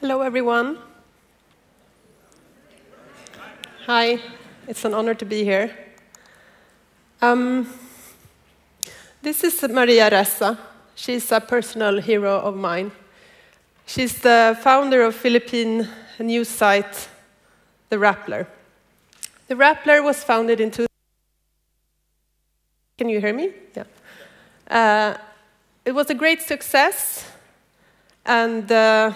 Hello, 0.00 0.20
everyone. 0.20 0.78
Hi, 3.86 4.20
it's 4.68 4.84
an 4.84 4.94
honor 4.94 5.12
to 5.14 5.24
be 5.24 5.42
here. 5.42 5.76
Um, 7.20 7.66
this 9.22 9.42
is 9.42 9.60
Maria 9.68 10.08
Ressa. 10.08 10.56
She's 10.94 11.32
a 11.32 11.40
personal 11.40 12.00
hero 12.00 12.38
of 12.38 12.54
mine. 12.54 12.92
She's 13.86 14.20
the 14.20 14.56
founder 14.62 15.02
of 15.02 15.16
Philippine 15.16 15.88
news 16.20 16.48
site, 16.48 17.08
The 17.88 17.96
Rappler. 17.96 18.46
The 19.48 19.56
Rappler 19.56 20.04
was 20.04 20.22
founded 20.22 20.60
in 20.60 20.70
two. 20.70 20.86
Can 22.96 23.08
you 23.08 23.20
hear 23.20 23.34
me? 23.34 23.50
Yeah. 23.74 23.84
Uh, 24.70 25.16
it 25.84 25.90
was 25.90 26.08
a 26.08 26.14
great 26.14 26.40
success, 26.40 27.28
and 28.24 28.70
uh, 28.70 29.12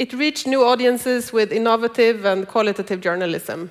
it 0.00 0.14
reached 0.14 0.46
new 0.46 0.64
audiences 0.64 1.30
with 1.30 1.52
innovative 1.52 2.24
and 2.24 2.48
qualitative 2.48 3.02
journalism. 3.02 3.70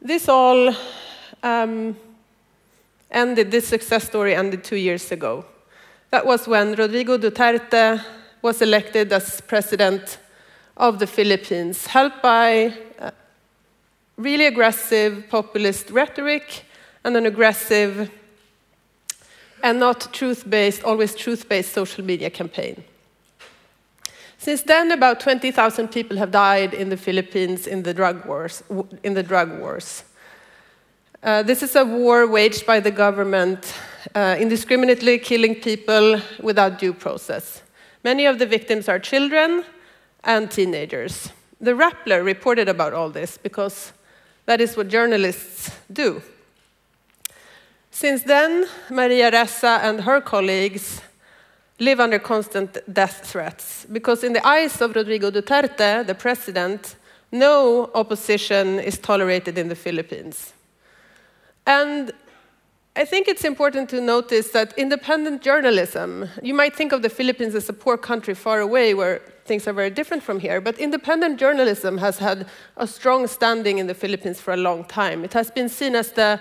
This 0.00 0.26
all 0.26 0.74
um, 1.42 1.94
ended, 3.10 3.50
this 3.50 3.68
success 3.68 4.04
story 4.04 4.34
ended 4.34 4.64
two 4.64 4.76
years 4.76 5.12
ago. 5.12 5.44
That 6.08 6.24
was 6.24 6.48
when 6.48 6.74
Rodrigo 6.76 7.18
Duterte 7.18 8.02
was 8.40 8.62
elected 8.62 9.12
as 9.12 9.42
president 9.42 10.16
of 10.78 10.98
the 10.98 11.06
Philippines, 11.06 11.86
helped 11.86 12.22
by 12.22 12.72
uh, 12.98 13.10
really 14.16 14.46
aggressive 14.46 15.28
populist 15.28 15.90
rhetoric 15.90 16.64
and 17.04 17.18
an 17.18 17.26
aggressive 17.26 18.10
and 19.62 19.78
not 19.78 20.10
truth 20.14 20.48
based, 20.48 20.82
always 20.84 21.14
truth 21.14 21.46
based 21.50 21.74
social 21.74 22.02
media 22.02 22.30
campaign. 22.30 22.82
Since 24.42 24.62
then, 24.62 24.90
about 24.90 25.20
20,000 25.20 25.86
people 25.92 26.16
have 26.16 26.32
died 26.32 26.74
in 26.74 26.88
the 26.88 26.96
Philippines 26.96 27.68
in 27.68 27.84
the 27.84 27.94
drug 27.94 28.26
wars. 28.26 28.64
In 29.04 29.14
the 29.14 29.22
drug 29.22 29.60
wars. 29.60 30.02
Uh, 31.22 31.44
this 31.44 31.62
is 31.62 31.76
a 31.76 31.84
war 31.84 32.26
waged 32.26 32.66
by 32.66 32.80
the 32.80 32.90
government, 32.90 33.72
uh, 34.16 34.34
indiscriminately 34.40 35.20
killing 35.20 35.54
people 35.54 36.20
without 36.40 36.80
due 36.80 36.92
process. 36.92 37.62
Many 38.02 38.26
of 38.26 38.40
the 38.40 38.46
victims 38.46 38.88
are 38.88 38.98
children 38.98 39.64
and 40.24 40.50
teenagers. 40.50 41.30
The 41.60 41.74
Rappler 41.74 42.24
reported 42.24 42.68
about 42.68 42.94
all 42.94 43.10
this 43.10 43.38
because 43.38 43.92
that 44.46 44.60
is 44.60 44.76
what 44.76 44.88
journalists 44.88 45.70
do. 45.92 46.20
Since 47.92 48.24
then, 48.24 48.66
Maria 48.90 49.30
Ressa 49.30 49.78
and 49.84 50.00
her 50.00 50.20
colleagues 50.20 51.00
live 51.82 51.98
under 51.98 52.18
constant 52.18 52.78
death 52.92 53.26
threats 53.26 53.86
because, 53.90 54.22
in 54.22 54.32
the 54.32 54.46
eyes 54.46 54.80
of 54.80 54.94
Rodrigo 54.94 55.30
Duterte, 55.30 56.06
the 56.06 56.14
president, 56.14 56.96
no 57.32 57.90
opposition 57.94 58.78
is 58.78 58.98
tolerated 58.98 59.58
in 59.58 59.68
the 59.68 59.74
Philippines. 59.74 60.52
And 61.66 62.12
I 62.94 63.04
think 63.04 63.26
it's 63.26 63.44
important 63.44 63.88
to 63.90 64.00
notice 64.00 64.50
that 64.50 64.78
independent 64.78 65.42
journalism, 65.42 66.28
you 66.42 66.54
might 66.54 66.76
think 66.76 66.92
of 66.92 67.02
the 67.02 67.08
Philippines 67.08 67.54
as 67.54 67.68
a 67.68 67.72
poor 67.72 67.96
country 67.96 68.34
far 68.34 68.60
away 68.60 68.94
where 68.94 69.20
things 69.44 69.66
are 69.66 69.72
very 69.72 69.90
different 69.90 70.22
from 70.22 70.38
here, 70.38 70.60
but 70.60 70.78
independent 70.78 71.40
journalism 71.40 71.98
has 71.98 72.18
had 72.18 72.46
a 72.76 72.86
strong 72.86 73.26
standing 73.26 73.78
in 73.78 73.86
the 73.86 73.94
Philippines 73.94 74.40
for 74.40 74.52
a 74.52 74.56
long 74.56 74.84
time. 74.84 75.24
It 75.24 75.32
has 75.32 75.50
been 75.50 75.68
seen 75.68 75.96
as 75.96 76.12
the 76.12 76.38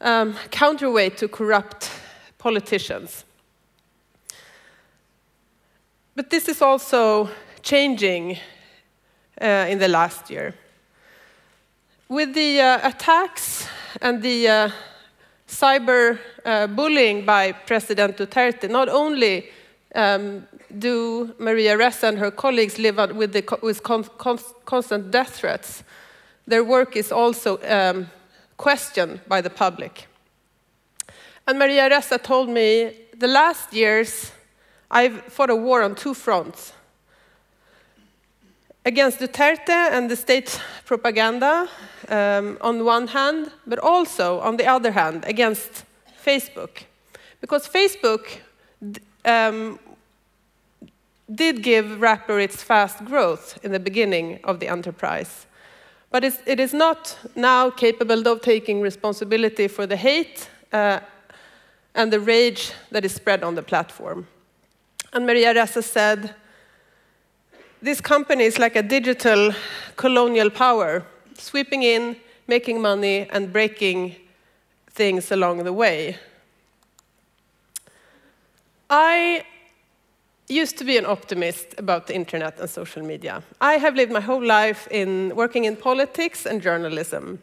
um, 0.00 0.34
counterweight 0.50 1.16
to 1.18 1.28
corrupt 1.28 1.90
politicians. 2.38 3.24
But 6.18 6.30
this 6.30 6.48
is 6.48 6.62
also 6.62 7.30
changing 7.62 8.38
uh, 9.40 9.66
in 9.68 9.78
the 9.78 9.86
last 9.86 10.30
year. 10.30 10.52
With 12.08 12.34
the 12.34 12.60
uh, 12.60 12.88
attacks 12.88 13.68
and 14.02 14.20
the 14.20 14.48
uh, 14.48 14.70
cyber 15.46 16.18
uh, 16.44 16.66
bullying 16.66 17.24
by 17.24 17.52
President 17.52 18.16
Duterte, 18.16 18.68
not 18.68 18.88
only 18.88 19.46
um, 19.94 20.44
do 20.76 21.36
Maria 21.38 21.78
Ressa 21.78 22.08
and 22.08 22.18
her 22.18 22.32
colleagues 22.32 22.80
live 22.80 22.96
with, 23.14 23.32
the, 23.32 23.44
with 23.62 23.84
con 23.84 24.02
con 24.18 24.40
constant 24.64 25.12
death 25.12 25.36
threats, 25.36 25.84
their 26.48 26.64
work 26.64 26.96
is 26.96 27.12
also 27.12 27.60
um, 27.62 28.10
questioned 28.56 29.20
by 29.28 29.40
the 29.40 29.50
public. 29.50 30.08
And 31.46 31.60
Maria 31.60 31.88
Ressa 31.88 32.20
told 32.20 32.48
me 32.48 33.06
the 33.16 33.28
last 33.28 33.72
years 33.72 34.32
I've 34.90 35.22
fought 35.24 35.50
a 35.50 35.56
war 35.56 35.82
on 35.82 35.94
two 35.94 36.14
fronts 36.14 36.72
against 38.84 39.18
Duterte 39.18 39.68
and 39.68 40.10
the 40.10 40.16
state 40.16 40.60
propaganda 40.86 41.68
um, 42.08 42.56
on 42.62 42.84
one 42.84 43.08
hand, 43.08 43.50
but 43.66 43.78
also 43.78 44.40
on 44.40 44.56
the 44.56 44.66
other 44.66 44.92
hand 44.92 45.24
against 45.26 45.84
Facebook. 46.24 46.84
Because 47.40 47.68
Facebook 47.68 48.38
um, 49.26 49.78
did 51.32 51.62
give 51.62 51.84
Rappler 52.00 52.42
its 52.42 52.62
fast 52.62 53.04
growth 53.04 53.58
in 53.62 53.72
the 53.72 53.80
beginning 53.80 54.40
of 54.44 54.58
the 54.58 54.68
enterprise. 54.68 55.46
But 56.10 56.24
it 56.24 56.58
is 56.58 56.72
not 56.72 57.18
now 57.36 57.68
capable 57.68 58.26
of 58.26 58.40
taking 58.40 58.80
responsibility 58.80 59.68
for 59.68 59.86
the 59.86 59.96
hate 59.96 60.48
uh, 60.72 61.00
and 61.94 62.10
the 62.10 62.20
rage 62.20 62.72
that 62.90 63.04
is 63.04 63.14
spread 63.14 63.44
on 63.44 63.54
the 63.54 63.62
platform. 63.62 64.26
And 65.12 65.26
Maria 65.26 65.54
Ressa 65.54 65.82
said, 65.82 66.34
this 67.80 68.00
company 68.00 68.44
is 68.44 68.58
like 68.58 68.76
a 68.76 68.82
digital 68.82 69.52
colonial 69.96 70.50
power, 70.50 71.04
sweeping 71.38 71.82
in, 71.82 72.16
making 72.46 72.80
money, 72.82 73.28
and 73.30 73.52
breaking 73.52 74.16
things 74.90 75.30
along 75.30 75.64
the 75.64 75.72
way. 75.72 76.18
I 78.90 79.44
used 80.48 80.78
to 80.78 80.84
be 80.84 80.96
an 80.96 81.06
optimist 81.06 81.74
about 81.78 82.06
the 82.06 82.14
internet 82.14 82.58
and 82.58 82.68
social 82.68 83.02
media. 83.02 83.42
I 83.60 83.74
have 83.74 83.94
lived 83.94 84.12
my 84.12 84.20
whole 84.20 84.44
life 84.44 84.88
in 84.90 85.32
working 85.36 85.64
in 85.64 85.76
politics 85.76 86.46
and 86.46 86.60
journalism. 86.60 87.40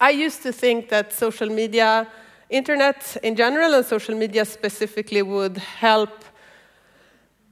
I 0.00 0.10
used 0.10 0.42
to 0.42 0.52
think 0.52 0.88
that 0.88 1.12
social 1.12 1.48
media, 1.48 2.08
internet 2.50 3.16
in 3.22 3.36
general 3.36 3.72
and 3.74 3.86
social 3.86 4.16
media 4.16 4.44
specifically 4.44 5.22
would 5.22 5.56
help 5.58 6.24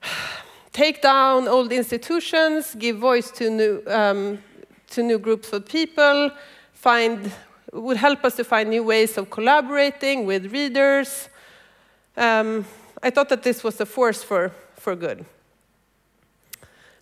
take 0.72 1.02
down 1.02 1.48
old 1.48 1.72
institutions, 1.72 2.74
give 2.78 2.98
voice 2.98 3.30
to 3.32 3.50
new, 3.50 3.82
um, 3.86 4.38
to 4.90 5.02
new 5.02 5.18
groups 5.18 5.52
of 5.52 5.66
people, 5.66 6.30
find, 6.72 7.30
would 7.72 7.96
help 7.96 8.24
us 8.24 8.36
to 8.36 8.44
find 8.44 8.70
new 8.70 8.82
ways 8.82 9.16
of 9.18 9.30
collaborating 9.30 10.26
with 10.26 10.52
readers. 10.52 11.28
Um, 12.16 12.64
I 13.02 13.10
thought 13.10 13.28
that 13.30 13.42
this 13.42 13.64
was 13.64 13.80
a 13.80 13.86
force 13.86 14.22
for, 14.22 14.52
for 14.74 14.94
good. 14.94 15.24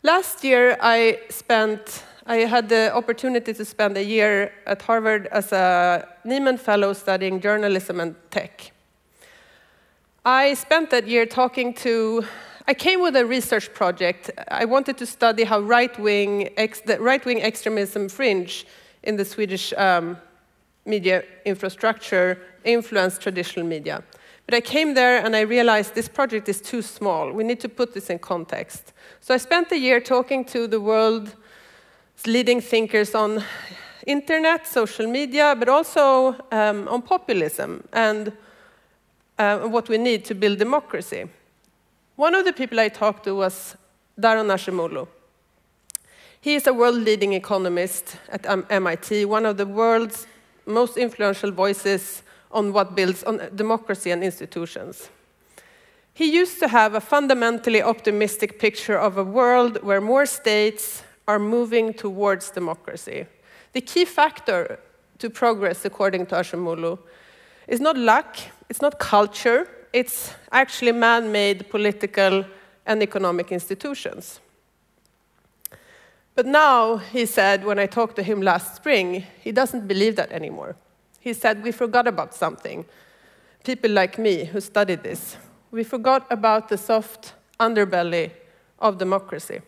Last 0.03 0.44
year, 0.44 0.76
I 0.81 1.19
spent, 1.28 2.04
I 2.25 2.37
had 2.37 2.69
the 2.69 2.94
opportunity 2.94 3.53
to 3.53 3.64
spend 3.64 3.97
a 3.97 4.04
year 4.04 4.53
at 4.64 4.81
Harvard 4.82 5.26
as 5.26 5.50
a 5.50 6.06
Nieman 6.25 6.58
Fellow 6.58 6.92
studying 6.92 7.41
journalism 7.41 7.98
and 7.98 8.14
tech. 8.31 8.70
I 10.25 10.54
spent 10.54 10.91
that 10.91 11.08
year 11.08 11.26
talking 11.26 11.75
to 11.75 12.25
I 12.68 12.74
came 12.74 13.00
with 13.00 13.16
a 13.16 13.24
research 13.24 13.72
project. 13.72 14.30
I 14.48 14.66
wanted 14.66 14.98
to 14.98 15.06
study 15.06 15.44
how 15.44 15.60
right-wing 15.60 16.50
ex 16.58 16.82
right 17.00 17.26
extremism 17.26 18.10
fringe 18.10 18.66
in 19.02 19.16
the 19.16 19.24
Swedish 19.24 19.72
um, 19.78 20.18
media 20.84 21.24
infrastructure 21.46 22.38
influenced 22.64 23.22
traditional 23.22 23.64
media. 23.64 24.04
But 24.44 24.54
I 24.54 24.60
came 24.60 24.92
there 24.92 25.24
and 25.24 25.34
I 25.34 25.40
realized 25.40 25.94
this 25.94 26.08
project 26.08 26.46
is 26.46 26.60
too 26.60 26.82
small. 26.82 27.32
We 27.32 27.42
need 27.42 27.58
to 27.60 27.70
put 27.70 27.94
this 27.94 28.10
in 28.10 28.18
context. 28.18 28.93
So 29.22 29.32
I 29.32 29.38
spent 29.38 29.72
a 29.72 29.78
year 29.78 29.98
talking 29.98 30.44
to 30.46 30.66
the 30.66 30.78
world's 30.78 31.34
leading 32.26 32.60
thinkers 32.60 33.14
on 33.14 33.43
internet, 34.06 34.66
social 34.66 35.06
media, 35.06 35.54
but 35.58 35.70
also 35.70 36.37
um, 36.52 36.87
on 36.88 37.00
populism 37.00 37.88
and 37.94 38.31
uh, 39.38 39.60
what 39.60 39.88
we 39.88 39.96
need 39.96 40.26
to 40.26 40.34
build 40.34 40.58
democracy. 40.58 41.28
One 42.19 42.35
of 42.35 42.44
the 42.44 42.53
people 42.53 42.81
I 42.81 42.88
talked 42.88 43.23
to 43.26 43.37
was 43.37 43.76
Daron 44.20 44.50
Acemoglu. 44.50 45.06
He 46.41 46.56
is 46.56 46.67
a 46.67 46.75
world-leading 46.75 47.32
economist 47.32 48.17
at 48.31 48.44
um, 48.44 48.67
MIT, 48.69 49.25
one 49.26 49.47
of 49.47 49.56
the 49.56 49.65
world's 49.67 50.26
most 50.67 50.97
influential 50.97 51.53
voices 51.53 52.25
on 52.50 52.73
what 52.73 52.97
builds 52.97 53.23
on 53.23 53.49
democracy 53.55 54.11
and 54.11 54.25
institutions. 54.25 55.11
He 56.12 56.25
used 56.25 56.59
to 56.59 56.67
have 56.67 56.94
a 56.94 57.00
fundamentally 57.00 57.81
optimistic 57.81 58.59
picture 58.59 58.99
of 58.99 59.17
a 59.17 59.23
world 59.23 59.81
where 59.85 60.00
more 60.00 60.26
states 60.26 61.05
are 61.29 61.38
moving 61.38 61.94
towards 61.94 62.50
democracy. 62.50 63.26
The 63.75 63.81
key 63.81 64.05
factor 64.05 64.81
to 65.20 65.31
progress, 65.31 65.85
according 65.85 66.26
to 66.26 66.35
Acemoglu, 66.35 66.99
is 67.69 67.79
not 67.79 67.97
luck, 67.97 68.37
it's 68.69 68.82
not 68.82 68.99
culture, 68.99 69.69
it's 69.93 70.35
actually 70.52 70.93
man-made 70.93 71.70
political 71.70 72.44
and 72.87 73.02
economic 73.02 73.52
institutions. 73.52 74.40
But 76.35 76.46
now, 76.46 76.99
he 76.99 77.26
said, 77.26 77.64
when 77.64 77.79
I 77.79 77.87
talked 77.87 78.17
to 78.17 78.23
him 78.23 78.40
last 78.40 78.76
spring, 78.76 79.25
he 79.40 79.50
doesn't 79.50 79.88
believe 79.88 80.17
that 80.17 80.31
anymore. 80.31 80.76
He 81.20 81.32
said, 81.32 81.64
We 81.64 81.73
forgot 81.73 82.06
about 82.06 82.35
something. 82.35 82.85
People 83.64 83.90
like 83.90 84.19
me 84.19 84.44
who 84.44 84.61
studied 84.61 85.02
this, 85.02 85.37
we 85.70 85.82
forgot 85.85 86.26
about 86.31 86.69
the 86.69 86.79
soft 86.79 87.34
underbelly 87.58 88.31
of 88.79 88.99
democracy. 88.99 89.61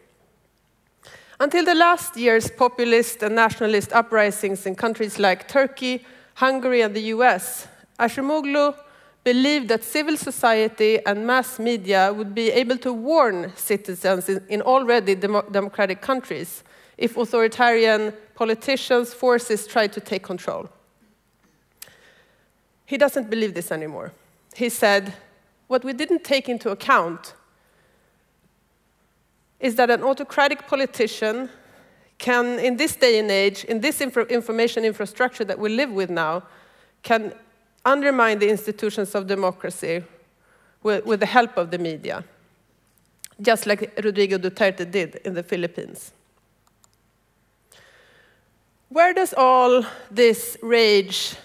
Until 1.40 1.64
the 1.64 1.74
last 1.74 2.16
year's 2.16 2.50
populist 2.50 3.22
and 3.22 3.34
nationalist 3.34 3.92
uprisings 3.92 4.64
in 4.66 4.74
countries 4.74 5.18
like 5.18 5.48
Turkey, 5.48 6.04
Hungary, 6.34 6.82
and 6.82 6.94
the 6.94 7.14
US, 7.14 7.66
Acemoglu 7.98 8.74
believed 9.22 9.68
that 9.68 9.84
civil 9.84 10.16
society 10.16 11.04
and 11.04 11.26
mass 11.26 11.58
media 11.58 12.12
would 12.12 12.34
be 12.34 12.50
able 12.50 12.78
to 12.78 12.92
warn 12.92 13.52
citizens 13.54 14.28
in, 14.28 14.62
already 14.62 15.14
demo 15.14 15.42
democratic 15.42 16.00
countries 16.00 16.64
if 16.96 17.16
authoritarian 17.16 18.12
politicians, 18.34 19.12
forces 19.12 19.66
tried 19.66 19.92
to 19.92 20.00
take 20.00 20.22
control. 20.22 20.68
He 22.86 22.96
doesn't 22.96 23.30
believe 23.30 23.54
this 23.54 23.70
anymore. 23.70 24.12
He 24.54 24.68
said, 24.68 25.14
What 25.68 25.84
we 25.84 25.92
didn't 25.92 26.24
take 26.24 26.48
into 26.48 26.70
account 26.70 27.34
is 29.60 29.76
that 29.76 29.90
an 29.90 30.02
autocratic 30.02 30.66
politician 30.66 31.50
can, 32.18 32.58
in 32.58 32.76
this 32.76 32.96
day 32.96 33.18
and 33.18 33.30
age, 33.30 33.64
in 33.64 33.80
this 33.80 34.00
info 34.00 34.24
information 34.26 34.84
infrastructure 34.84 35.44
that 35.44 35.58
we 35.58 35.68
live 35.70 35.90
with 35.90 36.10
now, 36.10 36.42
can 37.02 37.32
undermine 37.84 38.38
the 38.38 38.48
institutions 38.48 39.14
of 39.14 39.26
democracy 39.26 40.02
with, 40.82 41.04
with 41.04 41.20
the 41.20 41.26
help 41.26 41.56
of 41.56 41.70
the 41.70 41.78
media, 41.78 42.24
just 43.40 43.66
like 43.66 43.92
Rodrigo 44.02 44.38
Duterte 44.38 44.90
did 44.90 45.16
in 45.24 45.34
the 45.34 45.42
Philippines. 45.42 46.12
Where 48.88 49.14
does 49.14 49.34
all 49.34 49.84
this 50.10 50.56
rage 50.62 51.36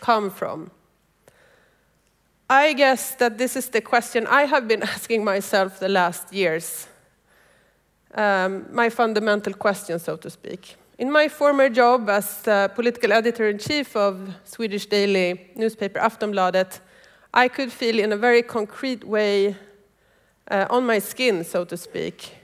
come 0.00 0.30
from? 0.30 0.70
I 2.48 2.74
guess 2.74 3.14
that 3.16 3.38
this 3.38 3.56
is 3.56 3.70
the 3.70 3.80
question 3.80 4.26
I 4.26 4.42
have 4.44 4.68
been 4.68 4.82
asking 4.94 5.24
myself 5.24 5.80
the 5.80 5.88
last 5.88 6.32
years. 6.32 6.86
Um, 8.14 8.66
my 8.70 8.90
fundamental 8.90 9.54
question, 9.54 9.98
so 9.98 10.16
to 10.16 10.30
speak. 10.30 10.76
In 10.98 11.10
my 11.10 11.28
former 11.28 11.70
job 11.70 12.10
as 12.10 12.42
political 12.74 13.12
editor-in-chief 13.12 13.96
of 13.96 14.36
Swedish 14.44 14.86
daily 14.86 15.50
newspaper 15.56 15.98
Aftonbladet, 15.98 16.80
I 17.32 17.48
could 17.48 17.72
feel 17.72 17.98
in 17.98 18.12
a 18.12 18.16
very 18.16 18.42
concrete 18.42 19.02
way 19.02 19.56
uh, 20.50 20.66
on 20.68 20.84
my 20.84 20.98
skin, 20.98 21.44
so 21.44 21.64
to 21.64 21.76
speak, 21.78 22.36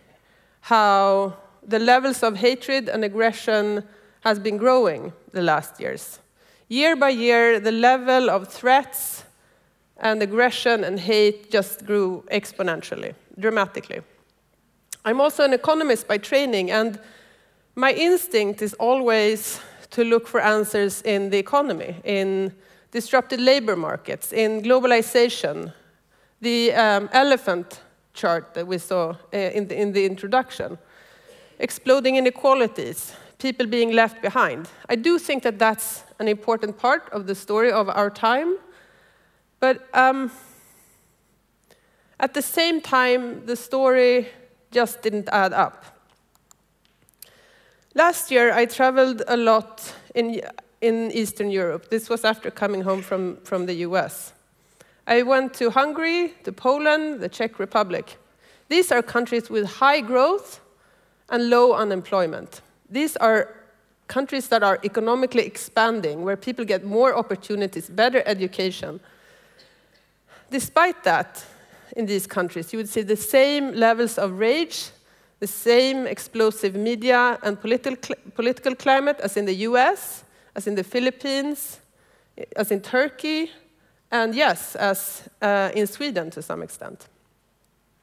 how 0.63 1.37
the 1.63 1.79
levels 1.79 2.23
of 2.23 2.37
hatred 2.37 2.89
and 2.89 3.05
aggression 3.05 3.85
has 4.23 4.39
been 4.39 4.57
growing 4.57 5.13
the 5.33 5.43
last 5.43 5.79
years. 5.79 6.19
Year 6.69 6.97
by 6.97 7.11
year, 7.11 7.61
the 7.61 7.73
level 7.73 8.31
of 8.31 8.49
threats 8.49 9.25
and 9.99 10.23
aggression 10.23 10.85
and 10.85 10.99
hate 10.99 11.51
just 11.51 11.85
grew 11.85 12.25
exponentially, 12.33 13.15
dramatically. 13.39 14.01
I'm 15.05 15.21
also 15.21 15.45
an 15.45 15.53
economist 15.53 16.09
by 16.09 16.17
training, 16.17 16.71
and 16.71 16.99
my 17.79 17.93
instinct 17.93 18.61
is 18.61 18.75
always 18.75 19.61
to 19.91 20.03
look 20.03 20.27
for 20.27 20.41
answers 20.41 21.01
in 21.03 21.31
the 21.31 21.39
economy, 21.39 21.95
in 22.03 22.53
disrupted 22.91 23.41
labor 23.41 23.77
markets, 23.77 24.33
in 24.33 24.63
globalization, 24.63 25.73
the 26.41 26.75
um, 26.75 27.09
elephant 27.13 27.81
chart 28.15 28.53
that 28.55 28.67
we 28.67 28.79
saw 28.79 29.11
uh, 29.33 29.37
in, 29.37 29.69
the, 29.69 29.81
in 29.81 29.93
the 29.93 30.05
introduction, 30.05 30.77
exploding 31.61 32.17
inequalities, 32.17 33.13
people 33.39 33.67
being 33.67 33.93
left 33.93 34.21
behind. 34.23 34.69
I 34.89 34.97
do 34.97 35.17
think 35.17 35.45
that 35.45 35.61
that's 35.61 36.03
an 36.19 36.27
important 36.27 36.79
part 36.79 37.09
of 37.13 37.29
the 37.29 37.35
story 37.37 37.71
of 37.71 37.89
our 37.89 38.11
time. 38.11 38.57
But 39.61 39.87
um, 39.95 40.33
at 42.19 42.35
the 42.35 42.43
same 42.43 42.81
time, 42.81 43.47
the 43.47 43.55
story 43.55 44.27
just 44.73 45.01
didn't 45.01 45.29
add 45.31 45.53
up. 45.53 45.98
Last 47.99 48.31
year, 48.31 48.53
I 48.53 48.65
traveled 48.65 49.25
a 49.27 49.37
lot 49.37 49.93
in, 50.15 50.41
in 50.81 51.11
Eastern 51.11 51.51
Europe. 51.51 51.91
This 51.91 52.09
was 52.09 52.25
after 52.25 52.49
coming 52.49 52.83
home 52.83 53.03
from, 53.03 53.39
from 53.39 53.67
the 53.67 53.75
US. 53.89 54.35
I 55.09 55.23
went 55.23 55.53
to 55.55 55.69
Hungary, 55.69 56.33
to 56.45 56.53
Poland, 56.53 57.19
the 57.19 57.29
Czech 57.29 57.59
Republic. 57.59 58.17
These 58.69 58.93
are 58.93 59.03
countries 59.03 59.51
with 59.51 59.67
high 59.67 60.01
growth 60.01 60.61
and 61.29 61.51
low 61.51 61.73
unemployment. 61.73 62.61
These 62.89 63.17
are 63.17 63.53
countries 64.07 64.47
that 64.47 64.63
are 64.63 64.79
economically 64.85 65.45
expanding, 65.45 66.23
where 66.23 66.37
people 66.37 66.65
get 66.65 66.85
more 66.85 67.17
opportunities, 67.17 67.91
better 67.91 68.23
education, 68.27 69.01
despite 70.53 71.03
that, 71.03 71.45
in 71.97 72.07
these 72.07 72.29
countries, 72.29 72.73
you 72.73 72.77
would 72.77 72.89
see 72.89 73.03
the 73.03 73.17
same 73.17 73.73
levels 73.73 74.19
of 74.19 74.39
rage, 74.39 74.91
the 75.41 75.47
same 75.47 76.07
explosive 76.07 76.75
media 76.75 77.39
and 77.43 77.61
political, 77.61 78.17
political 78.35 78.75
climate 78.75 79.21
as 79.21 79.37
in 79.37 79.45
the 79.45 79.55
US, 79.69 80.25
as 80.55 80.67
in 80.67 80.75
the 80.75 80.85
Philippines, 80.85 81.81
as 82.57 82.71
in 82.71 82.81
Turkey, 82.81 83.51
and 84.11 84.35
yes, 84.35 84.75
as 84.77 85.29
uh, 85.43 85.71
in 85.75 85.87
Sweden 85.87 86.31
to 86.31 86.43
some 86.43 86.63
extent. 86.63 87.09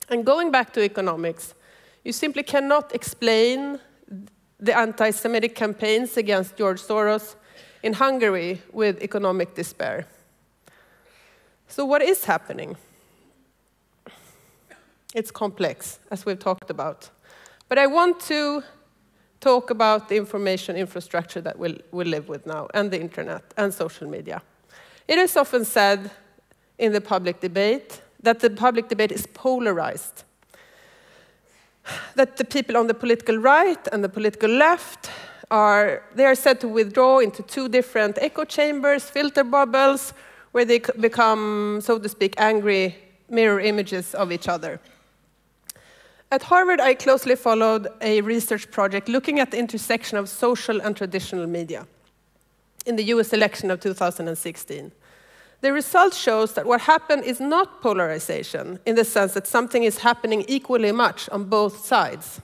And 0.10 0.26
going 0.26 0.52
back 0.52 0.72
to 0.74 0.84
economics, 0.84 1.56
you 2.04 2.14
simply 2.14 2.44
cannot 2.44 2.94
explain 2.94 3.80
the 4.60 4.78
anti 4.78 5.10
Semitic 5.12 5.56
campaigns 5.56 6.18
against 6.18 6.56
George 6.56 6.82
Soros 6.82 7.36
in 7.84 7.94
Hungary 7.94 8.62
with 8.72 9.02
economic 9.02 9.56
despair. 9.56 10.08
So, 11.68 11.86
what 11.86 12.02
is 12.02 12.26
happening? 12.26 12.78
It's 15.14 15.32
complex, 15.32 16.00
as 16.12 16.26
we've 16.26 16.40
talked 16.40 16.70
about. 16.70 17.10
But 17.68 17.78
I 17.78 17.88
want 17.88 18.20
to 18.22 18.64
talk 19.40 19.70
about 19.70 20.10
the 20.10 20.16
information 20.16 20.76
infrastructure 20.76 21.42
that 21.42 21.58
we 21.58 21.80
we'll 21.92 22.08
live 22.08 22.30
with 22.30 22.46
now, 22.46 22.68
and 22.74 22.92
the 22.92 23.00
internet 23.00 23.44
and 23.58 23.74
social 23.74 24.08
media. 24.08 24.42
It 25.08 25.18
is 25.18 25.38
often 25.38 25.66
said 25.66 26.12
in 26.78 26.94
the 26.94 27.02
public 27.02 27.42
debate 27.42 28.02
that 28.22 28.40
the 28.40 28.50
public 28.50 28.88
debate 28.88 29.12
is 29.12 29.28
polarized. 29.28 30.24
That 32.16 32.38
the 32.38 32.46
people 32.46 32.78
on 32.78 32.88
the 32.88 32.94
political 32.94 33.38
right 33.38 33.88
and 33.92 34.04
the 34.04 34.10
political 34.10 34.50
left 34.50 35.12
are, 35.52 36.02
they 36.16 36.26
are 36.26 36.36
said 36.36 36.60
to 36.62 36.68
withdraw 36.68 37.20
into 37.20 37.44
two 37.44 37.70
different 37.70 38.18
echo 38.20 38.46
chambers, 38.46 39.04
filter 39.10 39.44
bubbles, 39.44 40.14
where 40.52 40.66
they 40.66 40.80
become, 41.00 41.80
so 41.82 42.00
to 42.00 42.10
speak, 42.10 42.34
angry 42.38 42.96
mirror 43.30 43.60
images 43.60 44.16
of 44.16 44.32
each 44.32 44.48
other. 44.48 44.80
At 46.36 46.44
Harvard, 46.44 46.82
I 46.82 46.96
closely 46.96 47.38
followed 47.38 47.88
a 48.02 48.20
research 48.20 48.70
project 48.70 49.08
looking 49.08 49.40
at 49.40 49.52
the 49.52 49.58
intersection 49.58 50.18
of 50.18 50.28
social 50.28 50.82
and 50.82 50.94
traditional 50.94 51.48
media 51.48 51.88
in 52.86 52.98
the 52.98 53.04
US 53.04 53.32
election 53.32 53.72
of 53.72 53.80
2016. 53.80 54.92
The 55.62 55.72
result 55.72 56.14
shows 56.14 56.52
that 56.56 56.66
what 56.66 56.82
happened 56.82 57.24
is 57.24 57.40
not 57.40 57.82
polarization 57.82 58.80
in 58.86 58.96
the 58.96 59.06
sense 59.06 59.34
that 59.36 59.48
something 59.48 59.86
is 59.86 60.00
happening 60.00 60.44
equally 60.50 60.92
much 60.92 61.30
on 61.30 61.46
both 61.46 61.86
sides. 61.86 62.42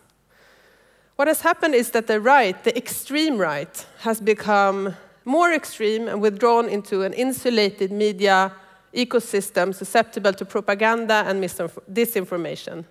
What 1.17 1.27
has 1.27 1.41
happened 1.41 1.75
is 1.75 1.91
that 1.91 2.07
the 2.07 2.21
right, 2.21 2.63
the 2.63 2.77
extreme 2.77 3.37
right, 3.37 3.85
has 4.03 4.21
become 4.21 4.95
more 5.25 5.51
extreme 5.51 6.07
and 6.07 6.21
withdrawn 6.21 6.69
into 6.69 7.01
an 7.01 7.11
insulated 7.11 7.91
media 7.91 8.53
ecosystem 8.95 9.75
susceptible 9.75 10.31
to 10.31 10.45
propaganda 10.45 11.25
and 11.27 11.43
disinformation. 11.43 12.85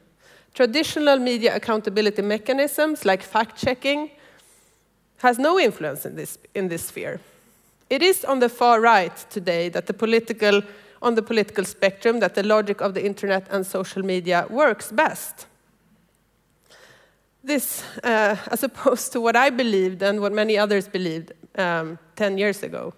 Traditional 0.54 1.18
media 1.18 1.54
accountability 1.54 2.22
mechanisms 2.22 3.04
like 3.04 3.22
fact 3.22 3.56
checking 3.56 4.10
has 5.18 5.38
no 5.38 5.58
influence 5.58 6.06
in 6.06 6.16
this, 6.16 6.38
in 6.54 6.68
this 6.68 6.86
sphere. 6.86 7.20
It 7.88 8.02
is 8.02 8.24
on 8.24 8.38
the 8.38 8.48
far 8.48 8.80
right 8.80 9.16
today 9.30 9.68
that 9.68 9.86
the 9.86 9.94
political, 9.94 10.62
on 11.02 11.14
the 11.14 11.22
political 11.22 11.64
spectrum 11.64 12.20
that 12.20 12.34
the 12.34 12.42
logic 12.42 12.80
of 12.80 12.94
the 12.94 13.04
internet 13.04 13.46
and 13.50 13.66
social 13.66 14.04
media 14.04 14.46
works 14.48 14.90
best. 14.90 15.46
This, 17.44 17.82
uh, 18.02 18.36
as 18.50 18.62
opposed 18.62 19.12
to 19.12 19.20
what 19.20 19.36
I 19.36 19.50
believed 19.50 20.02
and 20.02 20.20
what 20.20 20.32
many 20.32 20.56
others 20.56 20.88
believed 20.88 21.32
um, 21.56 21.98
10 22.16 22.38
years 22.38 22.62
ago. 22.62 22.94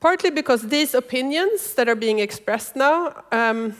Partly 0.00 0.30
because 0.30 0.62
these 0.62 0.94
opinions 0.94 1.74
that 1.74 1.88
are 1.88 1.94
being 1.94 2.18
expressed 2.18 2.74
now, 2.74 3.22
um, 3.30 3.76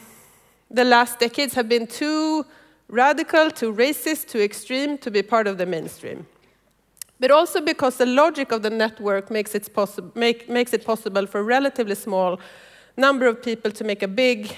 the 0.72 0.84
last 0.84 1.20
decades 1.20 1.54
have 1.54 1.68
been 1.68 1.86
too 1.86 2.44
radical, 2.88 3.50
too 3.50 3.72
racist, 3.72 4.28
too 4.28 4.40
extreme 4.40 4.98
to 4.98 5.10
be 5.10 5.22
part 5.22 5.46
of 5.46 5.58
the 5.58 5.66
mainstream. 5.66 6.26
But 7.20 7.30
also 7.30 7.60
because 7.60 7.98
the 7.98 8.06
logic 8.06 8.50
of 8.50 8.62
the 8.62 8.70
network 8.70 9.30
makes 9.30 9.54
it, 9.54 9.68
make, 10.16 10.48
makes 10.48 10.72
it 10.72 10.84
possible 10.84 11.26
for 11.26 11.40
a 11.40 11.44
relatively 11.44 11.94
small 11.94 12.40
number 12.96 13.26
of 13.26 13.42
people 13.42 13.70
to 13.70 13.84
make 13.84 14.02
a 14.02 14.08
big 14.08 14.56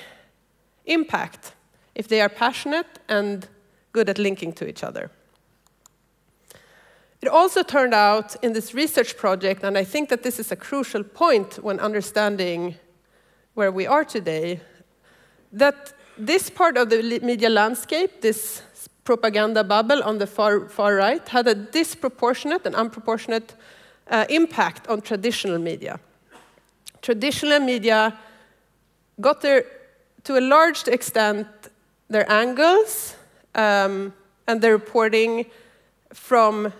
impact 0.87 1.53
if 1.95 2.09
they 2.09 2.21
are 2.21 2.29
passionate 2.29 2.87
and 3.09 3.49
good 3.93 4.09
at 4.09 4.19
linking 4.19 4.53
to 4.53 4.69
each 4.69 4.83
other. 4.83 5.11
It 7.21 7.29
also 7.29 7.63
turned 7.63 7.95
out 7.95 8.37
in 8.43 8.53
this 8.53 8.75
research 8.75 9.17
project, 9.17 9.65
and 9.65 9.79
I 9.79 9.85
think 9.85 10.11
that 10.11 10.23
this 10.23 10.39
is 10.39 10.53
a 10.53 10.57
crucial 10.57 11.03
point 11.03 11.55
when 11.63 11.81
understanding 11.81 12.75
where 13.55 13.73
we 13.73 13.87
are 13.87 14.05
today, 14.05 14.61
that 15.53 15.94
this 16.17 16.51
part 16.51 16.77
of 16.77 16.91
the 16.91 17.21
media 17.21 17.49
landscape, 17.49 18.21
this 18.21 18.63
propaganda 19.05 19.63
bubble 19.63 20.03
on 20.03 20.19
the 20.19 20.27
far, 20.27 20.69
far 20.69 20.97
right, 20.97 21.27
had 21.29 21.47
a 21.47 21.55
disproportionate 21.55 22.67
and 22.67 22.75
unproportionate 22.75 23.55
uh, 24.11 24.25
impact 24.29 24.87
on 24.89 25.01
traditional 25.01 25.59
media. 25.59 25.99
Traditional 27.03 27.61
media 27.61 28.17
got 29.21 29.41
their, 29.41 29.65
to 30.25 30.39
a 30.39 30.41
large 30.41 30.89
extent, 30.89 31.47
their 32.09 32.31
angles 32.31 33.17
um, 33.55 34.13
and 34.47 34.61
their 34.61 34.73
reporting 34.73 35.47
from 36.13 36.73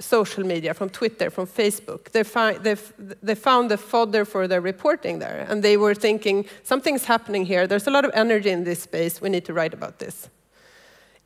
social 0.00 0.44
media, 0.44 0.74
from 0.74 0.90
Twitter, 0.90 1.30
from 1.30 1.46
Facebook. 1.46 2.10
They, 2.12 2.22
fi 2.22 2.52
they 2.52 2.76
they 3.22 3.34
found 3.34 3.70
the 3.70 3.76
fodder 3.76 4.24
for 4.24 4.46
their 4.46 4.60
reporting 4.60 5.18
there, 5.18 5.46
and 5.48 5.62
they 5.62 5.76
were 5.76 5.94
thinking, 5.94 6.46
something's 6.62 7.04
happening 7.04 7.46
here. 7.46 7.66
There's 7.66 7.86
a 7.86 7.90
lot 7.90 8.04
of 8.04 8.10
energy 8.14 8.50
in 8.50 8.64
this 8.64 8.82
space. 8.82 9.20
We 9.20 9.28
need 9.28 9.44
to 9.46 9.52
write 9.52 9.74
about 9.74 9.98
this. 9.98 10.28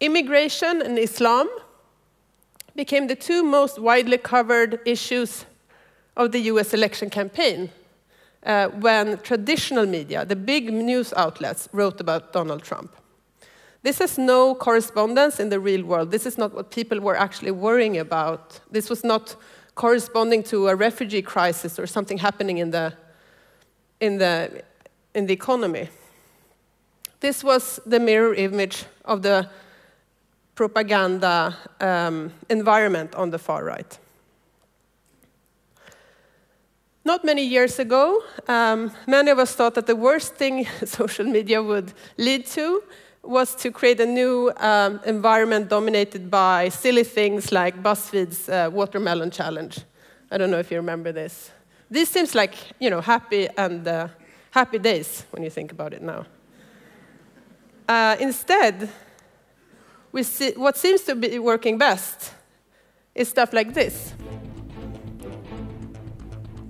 Immigration 0.00 0.82
and 0.82 0.98
Islam 0.98 1.48
became 2.74 3.06
the 3.06 3.14
two 3.14 3.42
most 3.42 3.78
widely 3.78 4.18
covered 4.18 4.80
issues 4.86 5.44
of 6.16 6.32
the 6.32 6.40
US 6.40 6.74
election 6.74 7.10
campaign 7.10 7.70
uh, 8.44 8.68
when 8.68 9.18
traditional 9.18 9.86
media, 9.86 10.24
the 10.24 10.36
big 10.36 10.72
news 10.72 11.12
outlets, 11.16 11.68
wrote 11.72 12.00
about 12.00 12.32
Donald 12.32 12.62
Trump. 12.62 12.96
This 13.82 13.98
has 13.98 14.16
no 14.16 14.54
correspondence 14.54 15.40
in 15.40 15.48
the 15.48 15.58
real 15.58 15.84
world. 15.84 16.10
This 16.10 16.24
is 16.24 16.38
not 16.38 16.54
what 16.54 16.70
people 16.70 17.00
were 17.00 17.16
actually 17.16 17.50
worrying 17.50 17.98
about. 17.98 18.60
This 18.70 18.88
was 18.88 19.02
not 19.02 19.34
corresponding 19.74 20.44
to 20.44 20.68
a 20.68 20.76
refugee 20.76 21.22
crisis 21.22 21.78
or 21.78 21.86
something 21.86 22.18
happening 22.18 22.58
in 22.58 22.70
the, 22.70 22.92
in 24.00 24.18
the, 24.18 24.62
in 25.14 25.26
the 25.26 25.32
economy. 25.32 25.88
This 27.20 27.42
was 27.42 27.80
the 27.84 27.98
mirror 27.98 28.34
image 28.34 28.84
of 29.04 29.22
the 29.22 29.48
propaganda 30.54 31.56
um, 31.80 32.32
environment 32.48 33.14
on 33.14 33.30
the 33.30 33.38
far 33.38 33.64
right. 33.64 33.98
Not 37.04 37.24
many 37.24 37.44
years 37.44 37.80
ago, 37.80 38.22
um, 38.46 38.92
many 39.08 39.30
of 39.30 39.38
us 39.40 39.54
thought 39.54 39.74
that 39.74 39.86
the 39.86 39.96
worst 39.96 40.36
thing 40.36 40.66
social 40.84 41.26
media 41.26 41.60
would 41.60 41.92
lead 42.16 42.46
to 42.48 42.82
was 43.22 43.54
to 43.54 43.70
create 43.70 44.00
a 44.00 44.06
new 44.06 44.52
um, 44.56 45.00
environment 45.06 45.68
dominated 45.68 46.30
by 46.30 46.68
silly 46.68 47.04
things 47.04 47.52
like 47.52 47.82
BuzzFeed's 47.82 48.48
uh, 48.48 48.68
watermelon 48.72 49.30
challenge. 49.30 49.80
I 50.30 50.38
don't 50.38 50.50
know 50.50 50.58
if 50.58 50.70
you 50.70 50.76
remember 50.76 51.12
this. 51.12 51.50
This 51.90 52.08
seems 52.08 52.34
like 52.34 52.54
you 52.80 52.90
know 52.90 53.00
happy 53.00 53.48
and 53.56 53.86
uh, 53.86 54.08
happy 54.50 54.78
days 54.78 55.24
when 55.30 55.42
you 55.42 55.50
think 55.50 55.72
about 55.72 55.92
it 55.92 56.02
now. 56.02 56.26
Uh, 57.88 58.16
instead, 58.18 58.88
we 60.10 60.22
see 60.22 60.52
what 60.52 60.76
seems 60.76 61.02
to 61.02 61.14
be 61.14 61.38
working 61.38 61.78
best 61.78 62.32
is 63.14 63.28
stuff 63.28 63.52
like 63.52 63.74
this. 63.74 64.14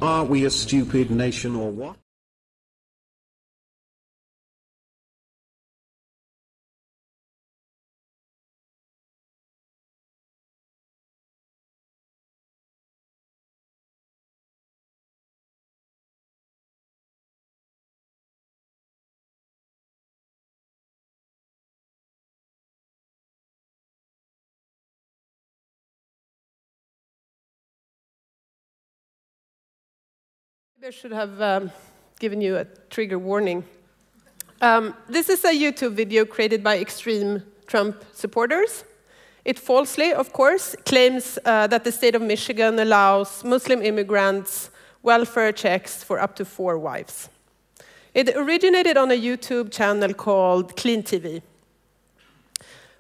Are 0.00 0.25
we 0.25 0.44
a 0.44 0.50
stupid 0.50 1.11
nation 1.11 1.54
or 1.54 1.71
what? 1.71 2.01
I 30.84 30.90
should 30.90 31.12
have 31.12 31.40
um, 31.40 31.70
given 32.18 32.40
you 32.40 32.56
a 32.56 32.64
trigger 32.90 33.16
warning. 33.16 33.62
Um, 34.60 34.96
this 35.08 35.28
is 35.28 35.44
a 35.44 35.52
YouTube 35.52 35.92
video 35.92 36.24
created 36.24 36.64
by 36.64 36.78
extreme 36.78 37.44
Trump 37.68 38.02
supporters. 38.12 38.82
It 39.44 39.60
falsely, 39.60 40.12
of 40.12 40.32
course, 40.32 40.74
claims 40.84 41.38
uh, 41.44 41.68
that 41.68 41.84
the 41.84 41.92
state 41.92 42.16
of 42.16 42.22
Michigan 42.22 42.80
allows 42.80 43.44
Muslim 43.44 43.80
immigrants 43.80 44.70
welfare 45.04 45.52
checks 45.52 46.02
for 46.02 46.18
up 46.18 46.34
to 46.34 46.44
four 46.44 46.76
wives. 46.80 47.28
It 48.12 48.30
originated 48.30 48.96
on 48.96 49.12
a 49.12 49.20
YouTube 49.20 49.70
channel 49.70 50.12
called 50.12 50.76
Clean 50.76 51.04
TV. 51.04 51.42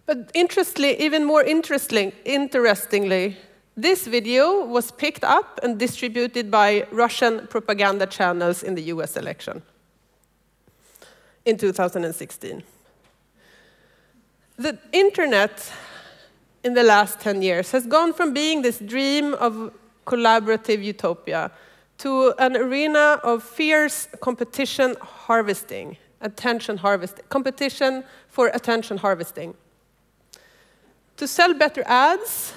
But 0.06 0.30
interestingly, 0.34 1.00
even 1.02 1.24
more 1.24 1.42
interesting, 1.42 2.12
interestingly, 2.24 3.38
this 3.76 4.06
video 4.06 4.64
was 4.64 4.90
picked 4.90 5.24
up 5.24 5.60
and 5.62 5.78
distributed 5.78 6.50
by 6.50 6.86
Russian 6.90 7.46
propaganda 7.46 8.06
channels 8.06 8.62
in 8.62 8.74
the 8.74 8.82
US 8.94 9.16
election 9.16 9.62
in 11.44 11.56
2016. 11.56 12.62
The 14.56 14.78
internet 14.92 15.72
in 16.62 16.74
the 16.74 16.82
last 16.82 17.20
10 17.20 17.42
years 17.42 17.72
has 17.72 17.86
gone 17.86 18.12
from 18.12 18.32
being 18.32 18.62
this 18.62 18.78
dream 18.78 19.34
of 19.34 19.72
collaborative 20.06 20.82
utopia 20.82 21.50
to 21.98 22.34
an 22.38 22.56
arena 22.56 23.20
of 23.22 23.42
fierce 23.42 24.08
competition 24.20 24.96
harvesting, 25.00 25.96
attention 26.20 26.76
harvesting, 26.76 27.24
competition 27.28 28.04
for 28.28 28.48
attention 28.48 28.98
harvesting. 28.98 29.54
To 31.16 31.28
sell 31.28 31.54
better 31.54 31.82
ads, 31.86 32.54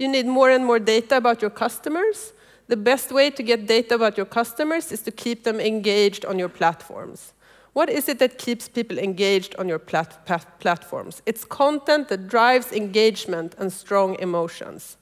you 0.00 0.08
need 0.08 0.26
more 0.26 0.48
and 0.48 0.64
more 0.64 0.78
data 0.78 1.18
about 1.18 1.42
your 1.42 1.50
customers. 1.50 2.32
The 2.68 2.76
best 2.76 3.12
way 3.12 3.28
to 3.30 3.42
get 3.42 3.66
data 3.66 3.96
about 3.96 4.16
your 4.16 4.24
customers 4.24 4.92
is 4.92 5.02
to 5.02 5.10
keep 5.10 5.44
them 5.44 5.60
engaged 5.60 6.24
on 6.24 6.38
your 6.38 6.48
platforms. 6.48 7.34
What 7.74 7.90
is 7.90 8.08
it 8.08 8.18
that 8.18 8.38
keeps 8.38 8.66
people 8.66 8.98
engaged 8.98 9.54
on 9.56 9.68
your 9.68 9.78
plat 9.78 10.26
platforms? 10.58 11.20
It's 11.26 11.44
content 11.44 12.08
that 12.08 12.28
drives 12.28 12.72
engagement 12.72 13.54
and 13.58 13.70
strong 13.70 14.18
emotions. 14.20 14.96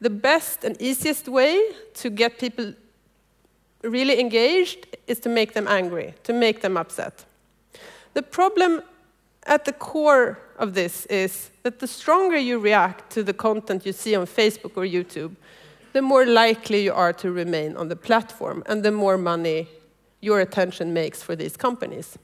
The 0.00 0.10
best 0.10 0.64
and 0.64 0.76
easiest 0.82 1.28
way 1.28 1.62
to 1.94 2.10
get 2.10 2.40
people 2.40 2.74
really 3.84 4.18
engaged 4.18 4.88
is 5.06 5.20
to 5.20 5.28
make 5.28 5.52
them 5.54 5.68
angry, 5.68 6.14
to 6.24 6.32
make 6.32 6.62
them 6.62 6.76
upset. 6.76 7.24
The 8.14 8.22
problem 8.22 8.82
at 9.46 9.64
the 9.64 9.72
core 9.72 10.38
of 10.58 10.74
this 10.74 11.06
is 11.06 11.50
that 11.62 11.78
the 11.78 11.86
stronger 11.86 12.36
you 12.36 12.58
react 12.58 13.10
to 13.12 13.22
the 13.22 13.32
content 13.32 13.84
you 13.84 13.92
see 13.92 14.14
on 14.14 14.26
Facebook 14.26 14.76
or 14.76 14.84
YouTube, 14.84 15.34
the 15.92 16.02
more 16.02 16.24
likely 16.24 16.84
you 16.84 16.92
are 16.92 17.12
to 17.12 17.30
remain 17.32 17.76
on 17.76 17.88
the 17.88 17.96
platform 17.96 18.62
and 18.66 18.82
the 18.82 18.92
more 18.92 19.18
money 19.18 19.68
your 20.20 20.40
attention 20.40 20.92
makes 20.92 21.22
for 21.22 21.34
these 21.36 21.56
companies. 21.56 22.16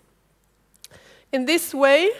In 1.32 1.44
this 1.44 1.74
way, 1.74 2.10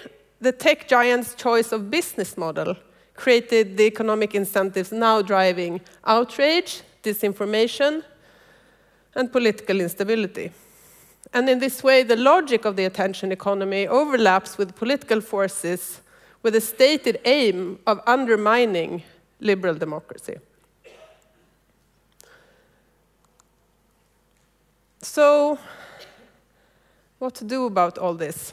the 0.40 0.52
tech 0.52 0.88
giant's 0.88 1.34
choice 1.34 1.72
of 1.72 1.90
business 1.90 2.36
model 2.36 2.76
created 3.14 3.76
the 3.76 3.84
economic 3.84 4.34
incentives 4.34 4.92
now 4.92 5.22
driving 5.22 5.80
outrage, 6.04 6.82
disinformation, 7.02 8.04
and 9.14 9.32
political 9.32 9.80
instability. 9.80 10.52
And 11.32 11.48
in 11.48 11.58
this 11.58 11.82
way, 11.82 12.02
the 12.02 12.16
logic 12.16 12.64
of 12.64 12.76
the 12.76 12.84
attention 12.84 13.32
economy 13.32 13.86
overlaps 13.86 14.56
with 14.56 14.74
political 14.74 15.20
forces 15.20 16.00
with 16.42 16.54
a 16.54 16.60
stated 16.60 17.20
aim 17.24 17.78
of 17.86 18.00
undermining 18.06 19.02
liberal 19.40 19.74
democracy. 19.74 20.36
So, 25.00 25.58
what 27.18 27.34
to 27.36 27.44
do 27.44 27.66
about 27.66 27.98
all 27.98 28.14
this? 28.14 28.52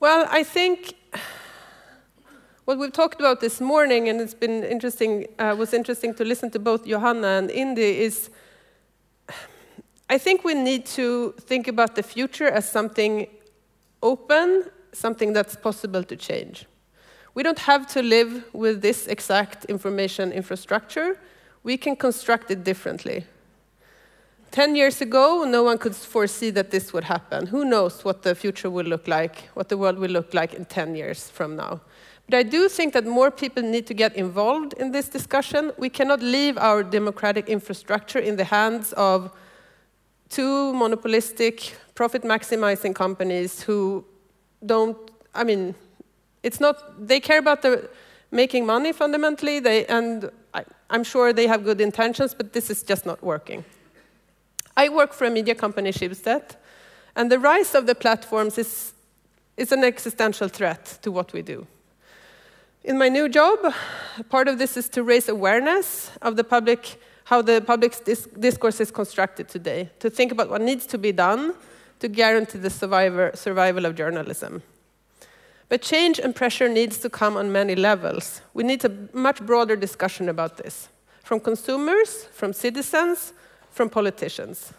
Well, 0.00 0.26
I 0.30 0.44
think 0.44 0.94
what 2.64 2.78
we've 2.78 2.92
talked 2.92 3.20
about 3.20 3.40
this 3.40 3.60
morning, 3.60 4.08
and 4.08 4.20
it's 4.20 4.34
been 4.34 4.62
interesting, 4.62 5.26
uh, 5.38 5.56
was 5.58 5.72
interesting 5.72 6.14
to 6.14 6.24
listen 6.24 6.50
to 6.50 6.58
both 6.58 6.86
Johanna 6.86 7.28
and 7.28 7.50
Indy, 7.50 8.00
is 8.00 8.30
I 10.10 10.16
think 10.18 10.42
we 10.42 10.54
need 10.54 10.86
to 10.86 11.34
think 11.40 11.68
about 11.68 11.94
the 11.94 12.02
future 12.02 12.48
as 12.48 12.70
something 12.70 13.26
open, 14.02 14.64
something 14.92 15.34
that's 15.34 15.54
possible 15.54 16.02
to 16.04 16.16
change. 16.16 16.66
We 17.34 17.42
don't 17.42 17.58
have 17.58 17.86
to 17.88 18.02
live 18.02 18.44
with 18.52 18.80
this 18.80 19.06
exact 19.06 19.66
information 19.66 20.32
infrastructure. 20.32 21.18
We 21.62 21.76
can 21.76 21.94
construct 21.94 22.50
it 22.50 22.64
differently. 22.64 23.26
10 24.50 24.76
years 24.76 25.02
ago, 25.02 25.44
no 25.46 25.62
one 25.62 25.76
could 25.76 25.94
foresee 25.94 26.50
that 26.50 26.70
this 26.70 26.92
would 26.94 27.04
happen. 27.04 27.46
Who 27.46 27.66
knows 27.66 28.02
what 28.02 28.22
the 28.22 28.34
future 28.34 28.70
will 28.70 28.86
look 28.86 29.06
like, 29.06 29.50
what 29.52 29.68
the 29.68 29.76
world 29.76 29.98
will 29.98 30.10
look 30.10 30.32
like 30.32 30.54
in 30.54 30.64
10 30.64 30.94
years 30.94 31.28
from 31.28 31.54
now. 31.54 31.82
But 32.26 32.38
I 32.38 32.42
do 32.44 32.68
think 32.68 32.94
that 32.94 33.04
more 33.04 33.30
people 33.30 33.62
need 33.62 33.86
to 33.88 33.94
get 33.94 34.16
involved 34.16 34.72
in 34.74 34.92
this 34.92 35.08
discussion. 35.08 35.70
We 35.76 35.90
cannot 35.90 36.22
leave 36.22 36.56
our 36.56 36.82
democratic 36.82 37.48
infrastructure 37.48 38.18
in 38.18 38.36
the 38.36 38.44
hands 38.44 38.94
of 38.94 39.30
two 40.28 40.72
monopolistic, 40.74 41.74
profit 41.94 42.22
maximizing 42.22 42.94
companies 42.94 43.62
who 43.62 44.04
don't, 44.64 44.96
I 45.34 45.44
mean, 45.44 45.74
it's 46.42 46.60
not, 46.60 47.06
they 47.06 47.20
care 47.20 47.38
about 47.38 47.62
the 47.62 47.88
making 48.30 48.66
money 48.66 48.92
fundamentally, 48.92 49.60
they, 49.60 49.86
and 49.86 50.30
I, 50.54 50.64
I'm 50.90 51.04
sure 51.04 51.32
they 51.32 51.46
have 51.46 51.64
good 51.64 51.80
intentions, 51.80 52.34
but 52.34 52.52
this 52.52 52.70
is 52.70 52.82
just 52.82 53.06
not 53.06 53.22
working. 53.22 53.64
I 54.76 54.88
work 54.88 55.12
for 55.12 55.24
a 55.24 55.30
media 55.30 55.54
company, 55.54 55.90
Schibsted, 55.90 56.56
and 57.16 57.32
the 57.32 57.38
rise 57.38 57.74
of 57.74 57.86
the 57.86 57.94
platforms 57.94 58.58
is, 58.58 58.92
is 59.56 59.72
an 59.72 59.82
existential 59.82 60.48
threat 60.48 60.98
to 61.02 61.10
what 61.10 61.32
we 61.32 61.42
do. 61.42 61.66
In 62.84 62.96
my 62.96 63.08
new 63.08 63.28
job, 63.28 63.58
part 64.28 64.46
of 64.46 64.58
this 64.58 64.76
is 64.76 64.88
to 64.90 65.02
raise 65.02 65.28
awareness 65.28 66.10
of 66.22 66.36
the 66.36 66.44
public, 66.44 67.00
how 67.28 67.42
the 67.42 67.60
public 67.60 67.92
dis 68.06 68.26
discourse 68.40 68.80
is 68.80 68.90
constructed 68.90 69.48
today, 69.48 69.90
to 69.98 70.08
think 70.08 70.32
about 70.32 70.48
what 70.48 70.62
needs 70.62 70.86
to 70.86 70.96
be 70.96 71.12
done 71.12 71.54
to 71.98 72.08
guarantee 72.08 72.58
the 72.58 72.70
survivor, 72.70 73.30
survival 73.34 73.84
of 73.84 73.94
journalism. 73.94 74.62
But 75.68 75.82
change 75.82 76.18
and 76.18 76.34
pressure 76.34 76.70
needs 76.70 76.96
to 76.98 77.10
come 77.10 77.36
on 77.36 77.52
many 77.52 77.74
levels. 77.74 78.40
We 78.54 78.64
need 78.64 78.82
a 78.86 78.90
much 79.12 79.42
broader 79.44 79.76
discussion 79.76 80.30
about 80.30 80.56
this, 80.56 80.88
from 81.22 81.40
consumers, 81.40 82.24
from 82.32 82.54
citizens, 82.54 83.34
from 83.70 83.90
politicians. 83.90 84.72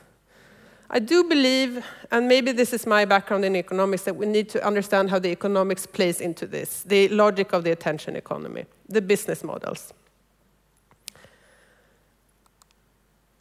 I 0.89 0.97
do 0.97 1.23
believe, 1.23 1.85
and 2.09 2.27
maybe 2.27 2.51
this 2.51 2.73
is 2.73 2.87
my 2.87 3.05
background 3.05 3.45
in 3.45 3.55
economics, 3.55 4.03
that 4.05 4.15
we 4.15 4.25
need 4.25 4.49
to 4.49 4.65
understand 4.65 5.11
how 5.11 5.19
the 5.19 5.29
economics 5.29 5.85
plays 5.85 6.19
into 6.19 6.47
this, 6.47 6.81
the 6.81 7.09
logic 7.09 7.53
of 7.53 7.63
the 7.63 7.71
attention 7.71 8.15
economy, 8.15 8.65
the 8.87 9.01
business 9.01 9.43
models. 9.43 9.93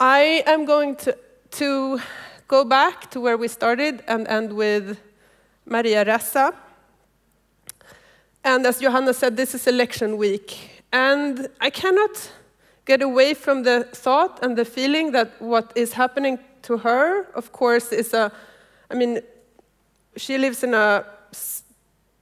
I 0.01 0.45
am 0.47 0.65
going 0.65 0.95
to, 0.97 1.19
to 1.51 2.01
go 2.47 2.65
back 2.65 3.11
to 3.11 3.21
where 3.21 3.37
we 3.37 3.49
started 3.49 4.05
and 4.07 4.29
end 4.29 4.53
with 4.53 4.97
Maria 5.67 6.05
Ressa. 6.05 6.55
And 8.45 8.65
as 8.65 8.79
Johanna 8.79 9.13
said, 9.13 9.37
this 9.37 9.57
is 9.57 9.67
election 9.67 10.17
week. 10.17 10.85
And 10.93 11.49
I 11.61 11.71
cannot 11.71 12.31
get 12.85 13.03
away 13.03 13.35
from 13.35 13.65
the 13.65 13.89
thought 13.93 14.39
and 14.41 14.57
the 14.57 14.65
feeling 14.65 15.11
that 15.13 15.43
what 15.43 15.73
is 15.75 15.95
happening 15.95 16.39
to 16.63 16.77
her, 16.79 17.25
of 17.35 17.51
course, 17.51 17.91
is 17.91 18.15
a, 18.15 18.31
I 18.89 18.95
mean, 18.95 19.21
she 20.17 20.39
lives 20.39 20.63
in 20.63 20.75
a 20.75 21.05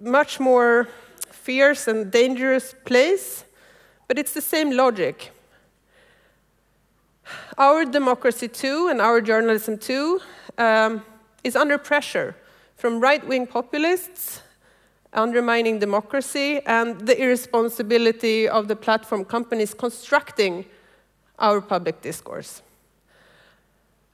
much 0.01 0.41
more 0.41 0.89
fierce 1.31 1.89
and 1.89 2.11
dangerous 2.11 2.75
place, 2.87 3.45
but 4.09 4.19
it's 4.19 4.33
the 4.33 4.41
same 4.41 4.71
logic. 4.71 5.31
Our 7.59 7.85
democracy, 7.85 8.49
too, 8.49 8.89
and 8.89 9.01
our 9.01 9.21
journalism, 9.21 9.79
too, 9.79 10.21
um, 10.59 11.03
is 11.45 11.57
under 11.57 11.79
pressure 11.79 12.35
from 12.77 13.01
right 13.01 13.27
wing 13.27 13.47
populists 13.47 14.43
undermining 15.17 15.79
democracy 15.79 16.61
and 16.67 17.01
the 17.01 17.21
irresponsibility 17.21 18.49
of 18.49 18.69
the 18.69 18.77
platform 18.77 19.25
companies 19.25 19.75
constructing 19.75 20.65
our 21.39 21.61
public 21.61 22.01
discourse. 22.03 22.63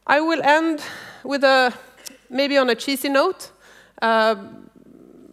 I 0.07 0.21
will 0.21 0.43
end 0.43 0.83
with 1.25 1.45
a, 1.45 1.73
maybe 2.31 2.57
on 2.57 2.71
a 2.71 2.75
cheesy 2.75 3.09
note, 3.09 3.51
uh, 4.01 4.37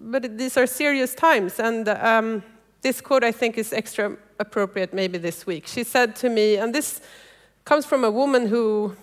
but 0.02 0.38
these 0.38 0.58
are 0.58 0.68
serious 0.68 1.14
times, 1.14 1.60
and 1.60 1.88
um, 1.90 2.44
this 2.82 3.02
quote 3.02 3.24
I 3.24 3.32
think 3.32 3.58
is 3.58 3.74
extra 3.74 4.18
appropriate 4.40 4.94
maybe 4.94 5.18
this 5.18 5.46
week. 5.46 5.68
She 5.68 5.84
said 5.84 6.16
to 6.18 6.30
me, 6.30 6.58
and 6.58 6.74
this 6.74 7.02
comes 7.66 7.86
from 7.86 8.04
a 8.04 8.12
woman 8.12 8.48
who, 8.48 8.96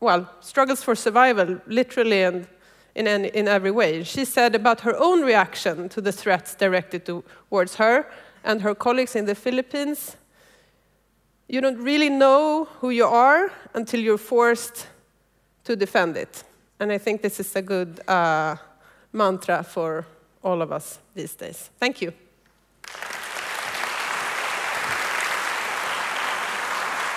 well, 0.00 0.30
struggles 0.40 0.82
for 0.82 0.94
survival, 0.94 1.60
literally 1.66 2.22
and 2.22 2.46
in, 2.94 3.06
any, 3.06 3.28
in 3.28 3.48
every 3.48 3.70
way. 3.70 4.02
She 4.04 4.24
said 4.24 4.54
about 4.54 4.80
her 4.80 4.96
own 4.96 5.22
reaction 5.22 5.88
to 5.90 6.00
the 6.00 6.12
threats 6.12 6.54
directed 6.54 7.04
towards 7.06 7.76
her 7.76 8.06
and 8.44 8.62
her 8.62 8.74
colleagues 8.74 9.14
in 9.16 9.26
the 9.26 9.34
Philippines 9.34 10.16
you 11.48 11.62
don't 11.62 11.78
really 11.78 12.10
know 12.10 12.66
who 12.80 12.90
you 12.90 13.06
are 13.06 13.50
until 13.74 14.00
you're 14.00 14.18
forced 14.18 14.86
to 15.64 15.76
defend 15.76 16.16
it. 16.16 16.44
And 16.78 16.92
I 16.92 16.98
think 16.98 17.22
this 17.22 17.40
is 17.40 17.56
a 17.56 17.62
good 17.62 18.06
uh, 18.06 18.56
mantra 19.12 19.62
for 19.62 20.06
all 20.42 20.60
of 20.62 20.70
us 20.70 20.98
these 21.14 21.34
days. 21.34 21.70
Thank 21.80 22.02
you. 22.02 22.12